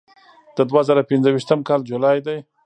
د 0.55 0.57
دوه 0.69 0.81
زره 0.87 1.03
پنځه 1.11 1.29
ویشتم 1.31 1.59
کال 1.67 1.81
جولای 1.89 2.17
ده. 2.25 2.35